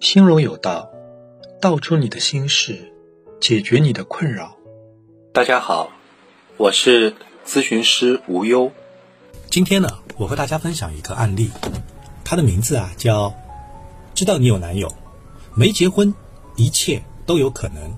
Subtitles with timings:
[0.00, 0.90] 心荣有道，
[1.60, 2.92] 道出你的心事，
[3.40, 4.56] 解决你的困扰。
[5.32, 5.90] 大家好，
[6.56, 7.14] 我是
[7.46, 8.70] 咨询师无忧。
[9.50, 11.50] 今天呢，我和大家分享一个案例，
[12.24, 13.34] 他的名字啊叫
[14.14, 14.92] “知道你有男友，
[15.54, 16.14] 没结婚，
[16.56, 17.96] 一切都有可能”。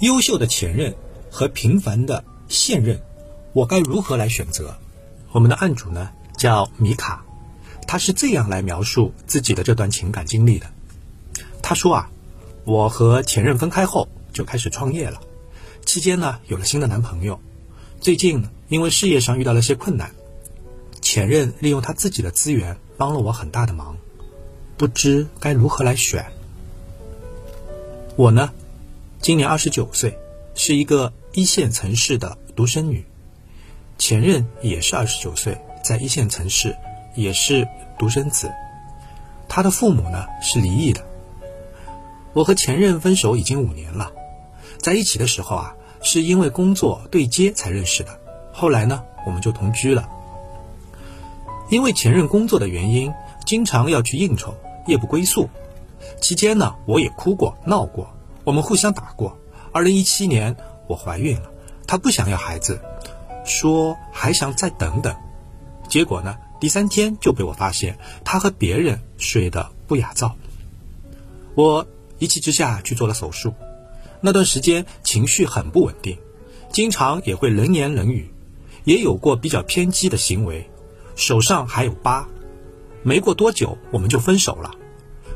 [0.00, 0.94] 优秀的前任
[1.30, 3.00] 和平凡的现任，
[3.52, 4.74] 我该如何来选择？
[5.32, 7.24] 我们的案主呢叫米卡，
[7.94, 10.66] 他是这样来描述自己的这段情感经历的。
[11.62, 12.10] 他说啊，
[12.64, 15.20] 我和前任分开后就开始创业了，
[15.86, 17.38] 期间呢有了新的男朋友。
[18.00, 20.10] 最近因为事业上遇到了些困难，
[21.02, 23.96] 前任利用他自己的资源帮了我很大的忙，
[24.76, 26.26] 不知该如何来选。
[28.16, 28.50] 我呢，
[29.20, 30.18] 今年二十九岁，
[30.56, 33.04] 是一个一线城市的独生女，
[33.98, 36.74] 前任也是二十九岁，在一线城市
[37.14, 38.52] 也是独生子，
[39.48, 41.00] 他的父母呢是离异的。
[42.32, 44.10] 我和前任分手已经五年了，
[44.78, 48.18] 在一起的时候啊，是因为工作对接才认识的。
[48.52, 50.08] 后来呢，我们就同居了。
[51.70, 53.12] 因为前任工作的原因，
[53.46, 54.54] 经常要去应酬，
[54.86, 55.48] 夜不归宿。
[56.20, 58.08] 期间呢，我也哭过、闹过，
[58.44, 59.38] 我们互相打过。
[59.72, 61.50] 二零一七年，我怀孕了，
[61.86, 62.80] 他不想要孩子，
[63.44, 65.14] 说还想再等等。
[65.88, 70.36] 结果呢，第三天就被我发现他和别人睡得不雅照。
[71.54, 71.86] 我。
[72.20, 73.52] 一气之下去做了手术，
[74.20, 76.16] 那段时间情绪很不稳定，
[76.72, 78.32] 经常也会冷言冷语，
[78.84, 80.70] 也有过比较偏激的行为，
[81.16, 82.28] 手上还有疤。
[83.02, 84.70] 没过多久我们就分手了。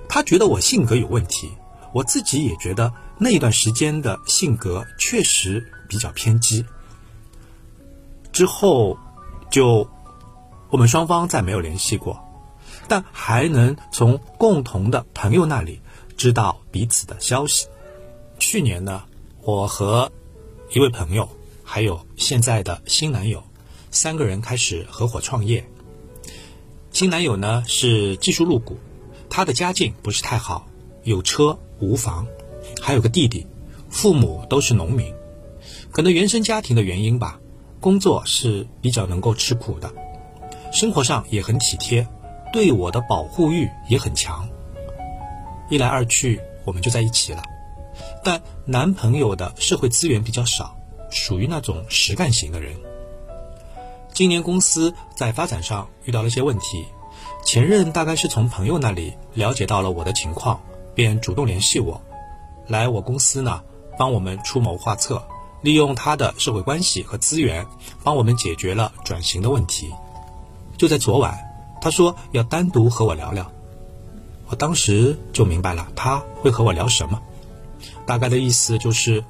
[0.09, 1.51] 他觉得我性格有问题，
[1.93, 6.65] 我自己也觉得那段时间的性格确实比较偏激。
[8.33, 8.97] 之后
[9.51, 9.91] 就
[10.71, 12.23] 我们双方再没有联系过，
[12.87, 15.81] 但还能从共同的朋友那里。
[16.17, 17.69] 知道彼此的消息。
[18.41, 19.05] 去年呢，
[19.43, 20.11] 我和
[20.73, 21.29] 一位朋友，
[21.63, 23.45] 还有现在的新男友，
[23.93, 25.65] 三个人开始合伙创业。
[26.91, 28.79] 新男友呢是技术入股，
[29.31, 30.67] 他的家境不是太好，
[31.05, 32.27] 有车无房，
[32.83, 33.47] 还有个弟弟，
[33.89, 35.15] 父母都是农民，
[35.93, 37.39] 可能原生家庭的原因吧，
[37.79, 39.95] 工作是比较能够吃苦的，
[40.73, 42.07] 生活上也很体贴，
[42.53, 44.49] 对我的保护欲也很强。
[45.71, 47.43] 一来二去，我们就在一起了。
[48.23, 50.77] 但男朋友的社会资源比较少，
[51.11, 52.75] 属于那种实干型的人。
[54.13, 56.85] 今年公司在发展上遇到了些问题，
[57.45, 60.61] 前任大概是从朋友那里了解到了我的情况，
[60.95, 62.01] 便主动联系我，
[62.67, 63.63] 来我公司呢
[63.97, 65.23] 帮我们出谋划策，
[65.63, 67.65] 利用他的社会关系和资源，
[68.03, 69.93] 帮我们解决了转型的问题。
[70.79, 71.37] 就在昨晚，
[71.81, 73.51] 他说要单独和我聊聊。
[74.49, 77.21] 我当时就明白了他会和我聊什么，
[78.07, 79.23] 大概的意思就是，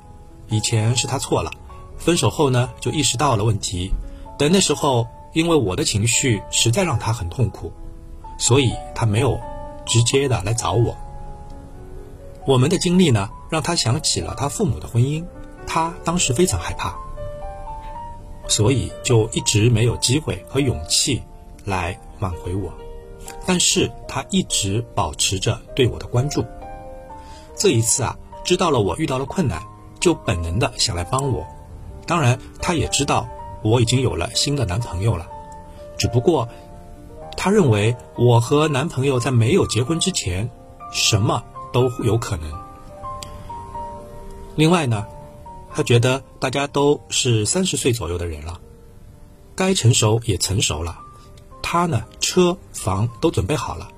[0.49, 1.51] 以前是他错了，
[1.97, 3.91] 分手后呢就意识到了问题，
[4.39, 7.73] 等那时候因为我的情绪实在让他很痛苦，
[8.39, 9.41] 所以他没有
[9.87, 10.95] 直接的来找我。
[12.47, 15.25] 我们的经历呢让他想起了他父母的婚姻，
[15.67, 16.95] 他当时非常害怕，
[18.47, 21.23] 所以就一直没有机会和勇气
[21.69, 22.73] 来挽回我。
[23.47, 26.45] 但是他一直保持着对我的关注。
[27.55, 29.63] 这一次啊，知道了我遇到了困难，
[30.01, 31.47] 就本能的想来帮我。
[32.07, 33.29] 当然，他也知道
[33.63, 35.29] 我已经有了新的男朋友了，
[35.99, 36.49] 只不过
[37.37, 40.49] 他认为我和男朋友在没有结婚之前，
[40.91, 42.51] 什么都有可能。
[44.55, 45.07] 另外呢，
[45.75, 48.59] 他觉得大家都是三十岁左右的人了，
[49.55, 51.01] 该成熟也成熟了。
[51.71, 53.91] 他呢，车房都准备好了，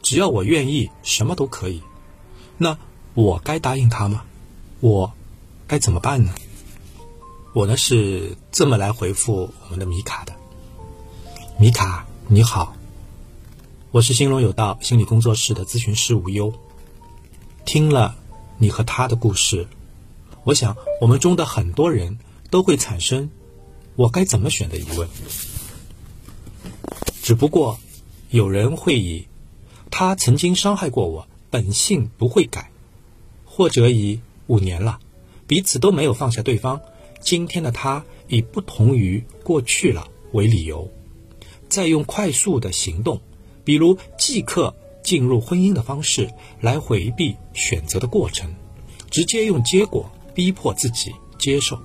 [0.00, 1.82] 只要我愿意，什么都可以。
[2.56, 2.78] 那
[3.14, 4.22] 我该答应他吗？
[4.78, 5.12] 我
[5.66, 6.32] 该怎么办呢？
[7.52, 10.32] 我呢是这么来回复我们的米卡的：
[11.58, 12.76] 米卡，你好，
[13.90, 16.52] 我是兴隆有道心理工作室的咨询师无忧。
[17.64, 18.14] 听了
[18.56, 19.66] 你和他的故事，
[20.44, 22.20] 我想我们中的很多人
[22.50, 23.28] 都会产生
[23.96, 25.08] 我该怎么选的疑问。
[27.26, 27.80] 只不过，
[28.30, 29.26] 有人会以
[29.90, 32.70] 他曾经伤害过我，本性不会改，
[33.44, 35.00] 或者以五年了，
[35.48, 36.80] 彼此都没有放下对方，
[37.18, 40.88] 今天的他已不同于过去了为理由，
[41.68, 43.20] 再用快速的行动，
[43.64, 48.54] 比如即刻进入婚姻的方式来回避选择的过程，
[49.10, 51.76] 直接用结果逼迫自己接受。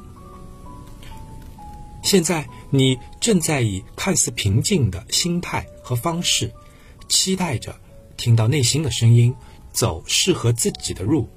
[2.04, 6.52] 现在你正在以看似平静的心态和方式，
[7.08, 7.80] 期待着
[8.18, 9.34] 听到内心的声音，
[9.72, 11.30] 走适合自己的路，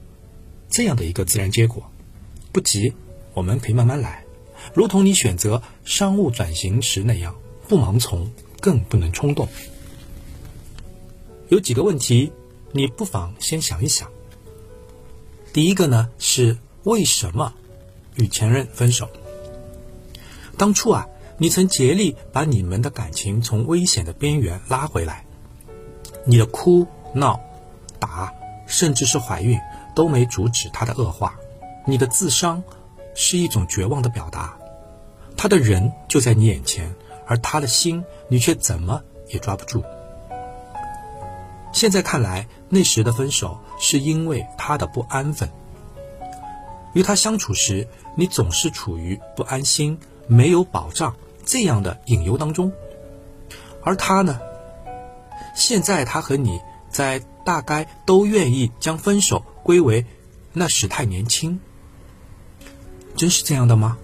[0.71, 1.89] 这样的一个自然结果。
[2.51, 2.93] 不急，
[3.35, 4.25] 我们可以慢慢来，
[4.73, 7.37] 如同你选择商务转型时那样，
[7.69, 8.31] 不盲从，
[8.61, 9.47] 更不能冲动。
[11.49, 12.33] 有几个问题，
[12.73, 14.11] 你不妨先想一想。
[15.53, 17.53] 第一个呢是为什么
[18.15, 19.11] 与前任分手？
[20.57, 25.25] 当初啊，你曾竭力把你们的感情从危险的边缘拉回来，
[26.25, 27.41] 你的哭闹、
[27.99, 28.33] 打，
[28.67, 29.59] 甚至是怀孕，
[29.95, 31.37] 都没阻止他的恶化。
[31.87, 32.63] 你的自伤
[33.15, 34.57] 是一种绝望的表达，
[35.37, 36.95] 他的人就在你眼前，
[37.27, 39.83] 而他的心你却怎么也抓不住。
[41.73, 45.51] 现在看来，那时的分手是因为他的不安分。
[46.93, 49.99] 与他相处时，你总是处于不安心、
[50.29, 52.73] 没有保障这样的隐忧当中，
[53.83, 54.41] 而他呢，
[55.55, 56.61] 现在他和你
[56.91, 60.05] 在大概都愿意将分手归为
[60.53, 61.61] 那时太年轻。
[63.17, 63.97] 真是这样的吗？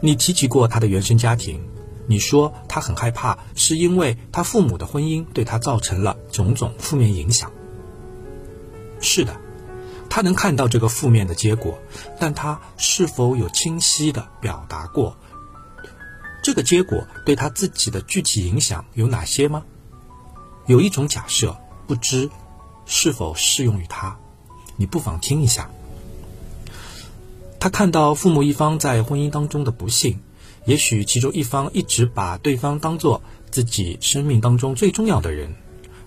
[0.00, 1.62] 你提及过他的原生家庭，
[2.06, 7.50] 你说他很害怕，是因为他父母的婚姻对他造成了种种负面影响。
[9.00, 9.36] 是的，
[10.08, 11.78] 他能看到这个负面的结果，
[12.18, 15.16] 但他是否有清晰的表达过
[16.42, 19.64] 这个结果对他自己的具体影响有哪些吗？
[20.66, 21.56] 有一种假设，
[21.86, 22.30] 不知
[22.86, 24.18] 是否适用于他，
[24.76, 25.70] 你不妨听一下。
[27.58, 30.20] 他看到父母一方在婚姻当中的不幸，
[30.64, 35.54] 也许其中一方一直把对方当做自己生命当中最重要的人，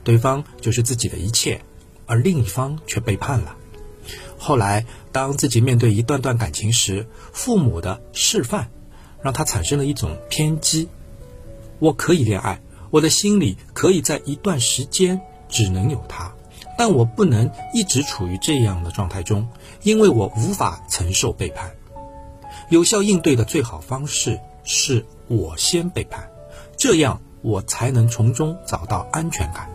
[0.04, 1.62] 对方就是自己的一切，
[2.08, 3.56] 而另一方却背叛了。
[4.40, 8.72] 后来，当自己面对一段段感情时，父母的示范
[9.24, 10.90] 让他产生了一种偏激：
[11.80, 12.62] 我可以恋爱，
[12.92, 16.32] 我的心里可以在一段时间只能有他。
[16.76, 19.48] 但我不能一直处于这样的状态中，
[19.84, 21.72] 因为我无法承受背叛。
[22.70, 26.30] 有效应对的最好方式是我先背叛，
[26.76, 29.70] 这样我才能从中找到安全感。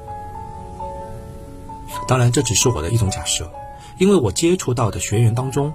[2.08, 3.50] 当然，这只是我的一种假设，
[3.98, 5.72] 因为我接触到的学员当中，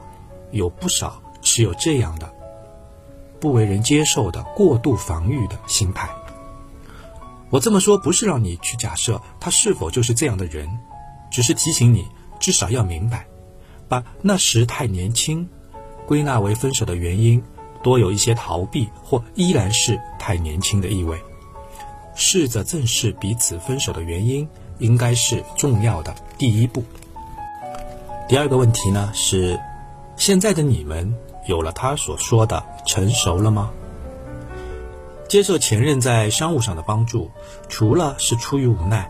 [0.51, 2.29] 有不少持有这样的
[3.43, 6.09] 不为人接受的过度防御的心态。
[7.49, 10.65] 我这么说不是让你去假设他是否就是这样的人。
[11.29, 12.07] 只是提醒你，
[12.39, 13.25] 至少要明白，
[13.89, 15.49] 把那时太年轻
[16.05, 17.43] 归纳为分手的原因，
[17.81, 21.19] 多有一些逃避或依然是太年轻的意味。
[22.15, 24.47] 试着正视彼此分手的原因，
[24.77, 26.81] 应该是重要的第一步。
[28.29, 29.59] 第二个问题呢是，
[30.15, 31.13] 现在的你们
[31.45, 33.71] 有了他所说的成熟了吗？
[35.27, 37.31] 接受前任在商务上的帮助，
[37.67, 39.09] 除了是出于无奈。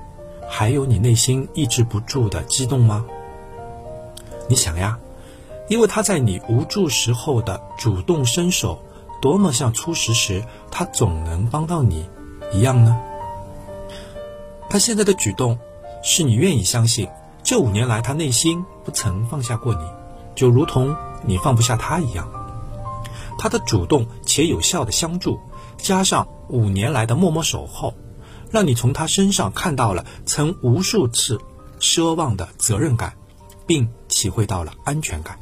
[0.50, 3.06] 还有你内心抑制不住的激动吗？
[4.48, 5.00] 你想呀，
[5.68, 8.80] 因为他在你无助时候的主动伸手，
[9.22, 12.08] 多么像初识时他总能帮到你
[12.52, 13.02] 一样呢？
[14.70, 15.58] 他现在的举动，
[16.04, 17.10] 是你愿意相信
[17.44, 19.82] 这五年来他内心不曾放下过你，
[20.36, 20.96] 就如同
[21.26, 22.30] 你放不下他一样。
[23.38, 25.40] 他的主动且有效的相助，
[25.78, 27.96] 加上五年来的默默守候。
[28.52, 31.42] 让你从他身上看到了曾无数次
[31.80, 33.16] 奢望的责任感，
[33.66, 35.40] 并体会到了安全感。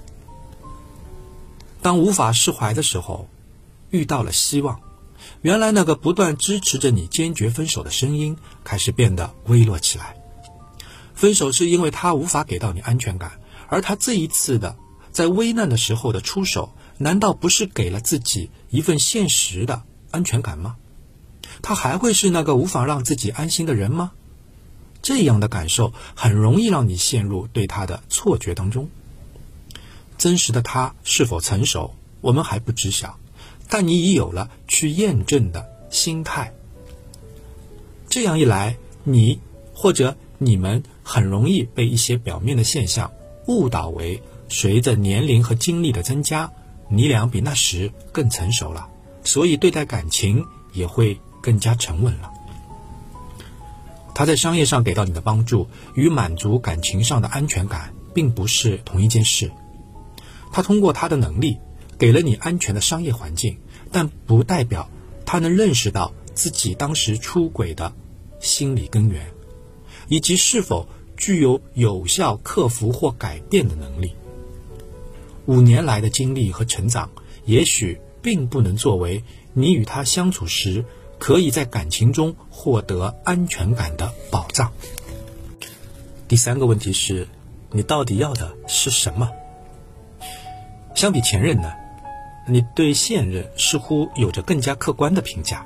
[1.82, 3.28] 当无法释怀的时候，
[3.90, 4.80] 遇到了希望。
[5.42, 10.16] 原来那个不断支持着你坚决分手的声音开始变得微弱起来。
[11.14, 13.34] 分手是因为他无法给到你安全感，
[13.68, 14.78] 而他这一次的
[15.12, 20.78] 在危难的时候的出手，难道不是给了自己一份现实的安全感吗？
[21.62, 24.12] 他还会是那个无法让自己安心的人吗？
[25.02, 28.90] 这样的感受很容易让你陷入对他的错觉当中。
[30.18, 33.20] 真实的他是否成熟，我们还不知晓，
[33.68, 36.54] 但你已有了去验证的心态。
[38.08, 39.40] 这样一来，你
[39.74, 43.12] 或者你们很容易被一些表面的现象
[43.48, 46.52] 误导为随着年龄和经历的增加，
[46.90, 48.88] 你俩比那时更成熟了，
[49.24, 51.20] 所以对待感情也会。
[51.44, 52.32] 更加沉稳了。
[54.14, 59.52] 他在商业上给到你的帮助与满足感情上的安全感，并不是同一件事。
[60.52, 61.58] 他通过他的能力
[61.98, 63.58] 给了你安全的商业环境，
[63.92, 64.88] 但不代表
[65.26, 67.92] 他能认识到自己当时出轨的
[68.40, 69.26] 心理根源，
[70.10, 74.14] 以及是否具有有效克服或改变的能力。
[75.52, 77.12] 五年来的经历和成长，
[77.44, 80.86] 也许并不能作为你与他相处时。
[81.20, 84.74] 可以在感情中获得安全感的保障。
[86.28, 87.28] 第三个问题是，
[87.70, 89.30] 你到底要的是什么？
[90.96, 91.74] 相比前任呢，
[92.48, 95.64] 你对现任似乎有着更加客观的评价。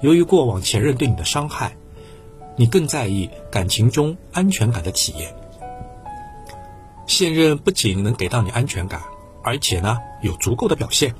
[0.00, 1.76] 由于过往前任对你的伤害，
[2.56, 5.34] 你更在意感情中安全感的体验。
[7.08, 9.02] 现任不仅能给到你安全感，
[9.42, 11.14] 而且呢有足够的表现，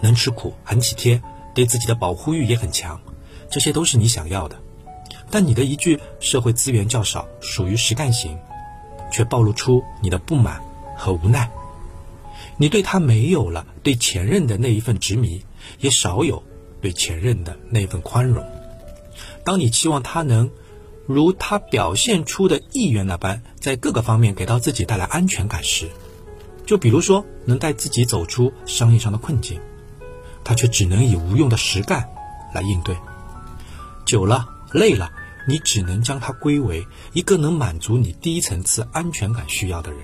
[0.00, 1.22] 能吃苦，很体贴，
[1.54, 3.00] 对自己的保护欲也很强，
[3.48, 4.56] 这些都是你想要的。
[5.30, 8.36] 但你的一句社会资源较少，属于实干型，
[9.12, 10.60] 却暴露出你的不满
[10.96, 11.50] 和无奈。
[12.56, 15.44] 你对他没有了对前任的那一份执迷，
[15.78, 16.42] 也少有。
[16.80, 18.44] 对前任的那一份宽容，
[19.44, 20.50] 当你期望他能
[21.06, 25.88] 如他表现出的意愿那般，在各个方面给到自己带来安全感时，
[26.66, 29.60] 就比如说能带自己走出商业上的困境，
[30.42, 32.08] 他却只能以无用的实干
[32.52, 32.96] 来应对。
[34.04, 35.12] 久了累了，
[35.48, 40.00] 你只能将他归为一个能满足你第一层次安全感需要的人，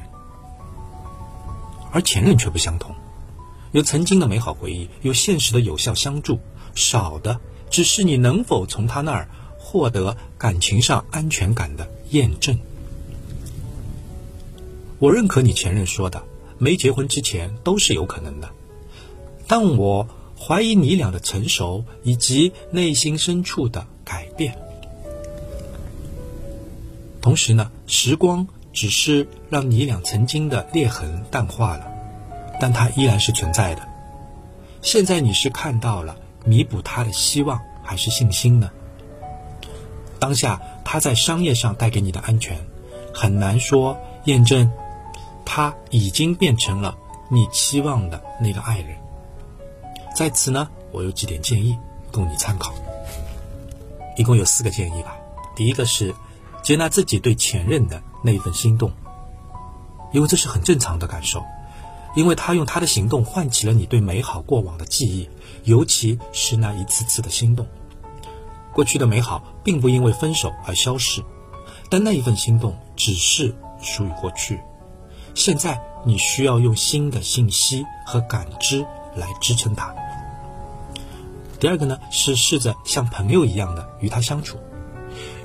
[1.91, 2.95] 而前任却不相同，
[3.73, 6.39] 有曾经的美好回忆，有现实的有效相助。
[6.75, 7.39] 少的
[7.71, 9.29] 只是你能否从他那儿
[9.73, 12.59] 获得感情上安全感的验证。
[14.99, 16.23] 我认可你前任说的，
[16.59, 18.51] 没结婚之前都是有可能的，
[19.47, 20.07] 但我
[20.39, 24.59] 怀疑你俩的成熟以及内心深处的改变。
[27.23, 31.87] 同时呢，时光只是让你俩曾经的裂痕淡化了，
[32.61, 33.89] 但它依然是存在的。
[34.83, 36.19] 现在你是看到了。
[36.45, 38.69] 弥补他的希望还是信心呢？
[40.23, 42.57] 当下他在商业上带给你的安全，
[43.13, 44.71] 很难说验证
[45.45, 46.97] 他已经变成了
[47.29, 48.97] 你期望的那个爱人。
[50.15, 51.77] 在此呢，我有几点建议
[52.13, 52.73] 供你参考，
[54.17, 55.17] 一共有四个建议吧。
[55.57, 56.15] 第一个是
[56.63, 58.93] 接纳自己对前任的那一份心动，
[60.13, 61.43] 因为这是很正常的感受。
[62.15, 65.29] 因为他用他的行动唤起了你对美好过往的记忆，
[65.65, 67.67] 尤其是那一次次的心动。
[68.73, 71.23] 过去的美好并不因为分手而消逝，
[71.91, 74.61] 但那一份心动只是属于过去。
[75.35, 79.95] 现在你需要用新的信息和感知来支撑它。
[81.61, 84.59] 第二个呢，是试着像朋友一样的与他相处，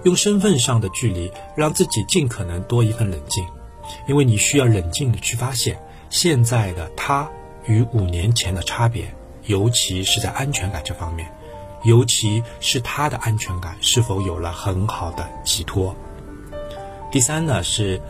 [0.03, 3.45] 用身份上的距离让自己尽可能多一份冷静，
[4.07, 5.79] 因为你需要冷静的去发现。
[6.09, 7.29] 现在的他
[7.65, 9.13] 与五年前的差别，
[9.45, 11.29] 尤其是在安全感这方面，
[11.83, 15.95] 尤其是他的安全感是否有了很好的寄托。
[17.11, 18.01] 第三呢是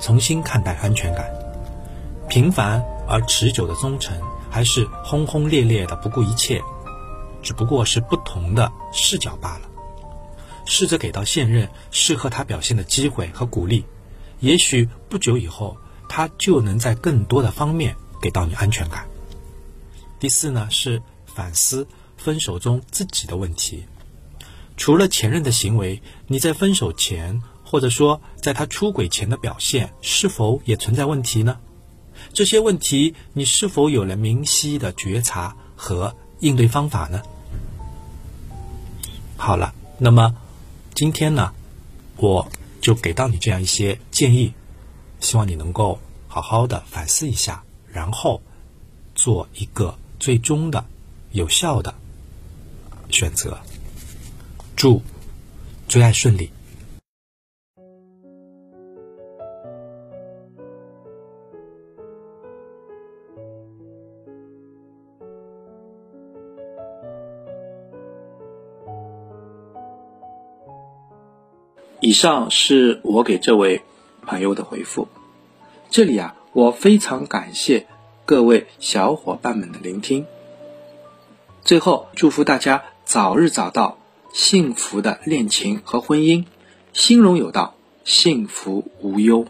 [0.00, 1.28] 重新看待安全感，
[2.28, 4.16] 平凡而持久的忠诚，
[4.50, 6.60] 还是轰轰烈烈的不顾一切，
[7.42, 9.68] 只不过是不同的视角罢了。
[10.66, 13.84] 试着给到现任适合他表现的机会和鼓励，
[14.40, 15.76] 也许不久以后。
[16.12, 19.06] 他就能在更多的方面给到你安全感。
[20.18, 21.86] 第四呢，是反思
[22.20, 23.84] 分手中自己的问题。
[24.76, 31.58] 除了前任的行为，你在分手前，或者说在他出轨前的表现，是否也存在问题呢？
[32.32, 37.22] 这些问题，你是否有了明晰的觉察和应对方法呢？
[39.36, 40.36] 好了，那么
[40.94, 41.52] 今天呢，
[42.16, 42.46] 我
[42.80, 44.52] 就给到你这样一些建议。
[45.20, 45.98] 希望你能够
[46.28, 47.62] 好好的反思一下，
[47.92, 48.40] 然后
[49.14, 50.86] 做一个最终的
[51.32, 51.94] 有效的
[53.10, 53.58] 选择。
[54.76, 55.02] 祝
[55.88, 56.50] 最爱顺利。
[72.00, 73.82] 以上是我给这位。
[74.26, 75.08] 朋友的回复，
[75.88, 77.86] 这里啊，我非常感谢
[78.26, 80.24] 各位小伙伴们的聆听。
[81.64, 83.98] 最后，祝福大家早日找到
[84.32, 86.44] 幸福的恋情和婚姻，
[86.92, 87.74] 心荣有道，
[88.04, 89.46] 幸福无忧。